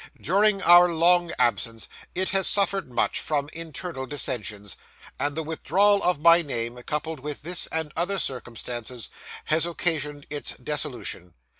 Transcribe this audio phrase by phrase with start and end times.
[0.19, 4.75] During our long absence, it has suffered much from internal dissentions;
[5.19, 9.09] and the withdrawal of my name, coupled with this and other circumstances,
[9.45, 11.35] has occasioned its dissolution.